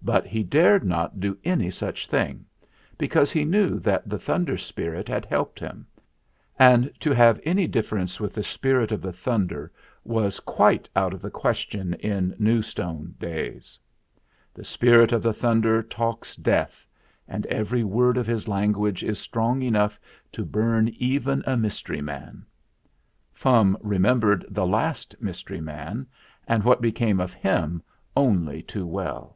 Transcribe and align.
But 0.00 0.26
he 0.28 0.44
dared 0.44 0.84
not 0.84 1.18
do 1.18 1.36
any 1.42 1.70
such 1.72 2.06
thing, 2.06 2.46
because 2.98 3.32
he 3.32 3.44
knew 3.44 3.80
that 3.80 4.08
the 4.08 4.16
Thunder 4.18 4.56
Spirit 4.56 5.08
had 5.08 5.24
helped 5.26 5.58
him; 5.58 5.88
and 6.56 6.90
to 7.00 7.10
have 7.10 7.40
any 7.42 7.66
difference 7.66 8.20
with 8.20 8.32
the 8.32 8.44
Spirit 8.44 8.92
of 8.92 9.02
the 9.02 9.12
Thunder 9.12 9.72
was 10.04 10.38
quite 10.38 10.88
out 10.94 11.12
of 11.12 11.20
the 11.20 11.32
question 11.32 11.86
THE 11.90 11.96
MAKING 11.96 12.10
OF 12.12 12.16
THE 12.18 12.20
CHARM 12.20 12.28
33 12.36 12.46
in 12.46 12.46
New 12.54 12.62
Stone 12.62 13.14
days. 13.18 13.78
The 14.54 14.64
Spirit 14.64 15.10
of 15.10 15.20
the 15.20 15.32
Thunder 15.32 15.82
talks 15.82 16.36
Death, 16.36 16.86
and 17.26 17.44
every 17.46 17.82
word 17.82 18.16
of 18.16 18.28
his 18.28 18.46
lan 18.46 18.70
guage 18.72 19.02
is 19.02 19.18
strong 19.18 19.62
enough 19.62 19.98
to 20.30 20.44
burn 20.44 20.86
up 20.86 20.94
even 20.98 21.42
a 21.44 21.56
mys 21.56 21.82
tery 21.82 22.02
man. 22.04 22.46
Fum 23.32 23.76
remembered 23.80 24.46
the 24.48 24.64
last 24.66 25.16
mys 25.20 25.42
tery 25.42 25.60
man 25.60 26.06
and 26.46 26.62
what 26.62 26.80
became 26.80 27.18
of 27.18 27.32
him 27.34 27.82
only 28.16 28.62
too 28.62 28.86
well. 28.86 29.34